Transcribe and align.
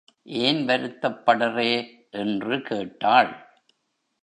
ஏன் 0.23 0.65
வருத்தப்படறே? 0.65 1.73
என்று 2.11 2.61
கேட்டாள். 2.61 3.61